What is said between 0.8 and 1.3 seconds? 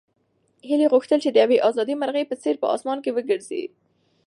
غوښتل چې